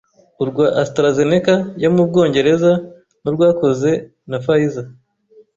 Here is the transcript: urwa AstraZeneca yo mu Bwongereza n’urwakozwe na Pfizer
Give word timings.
urwa 0.41 0.65
AstraZeneca 0.83 1.53
yo 1.83 1.89
mu 1.95 2.03
Bwongereza 2.09 2.71
n’urwakozwe 3.23 3.91
na 4.29 4.37
Pfizer 4.43 4.85